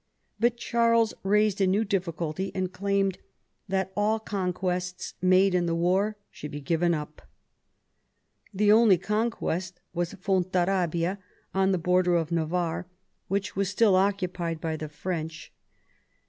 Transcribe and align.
But 0.39 0.57
Charles 0.57 1.13
raised 1.21 1.61
a 1.61 1.67
new 1.67 1.85
difficulty, 1.85 2.51
and 2.55 2.73
claimed 2.73 3.19
that 3.67 3.91
all 3.95 4.19
conquests 4.19 5.13
made 5.21 5.53
in 5.53 5.67
the 5.67 5.75
war 5.75 6.17
should 6.31 6.49
be 6.49 6.59
given 6.59 6.95
up. 6.95 7.21
The 8.51 8.71
only 8.71 8.97
con 8.97 9.29
quest 9.29 9.79
was 9.93 10.15
Fontarabia, 10.15 11.19
on 11.53 11.71
the 11.71 11.77
border 11.77 12.15
of 12.15 12.31
Navarre, 12.31 12.87
which 13.27 13.55
was 13.55 13.69
still 13.69 13.95
occupied 13.95 14.59
by 14.59 14.75
the 14.75 14.89
French. 14.89 15.53